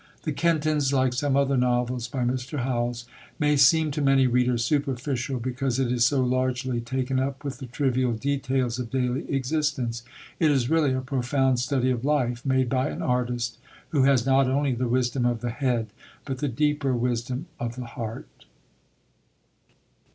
[0.23, 2.61] The Kentons, like some other novels by Mr.
[2.63, 3.05] Howells,
[3.37, 7.67] may seem to many readers superficial, because it is so largely taken up with the
[7.67, 10.01] trivial details of daily existence.
[10.39, 13.59] It is really a profound study of life, made by an artist
[13.89, 15.93] who has not only the wisdom of the head,
[16.25, 18.45] but the deeper wisdom of the heart.